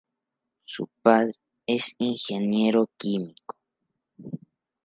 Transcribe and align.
Su 0.65 0.87
padre 1.03 1.33
es 1.67 1.93
un 1.99 2.07
ingeniero 2.07 2.89
químico. 2.97 3.55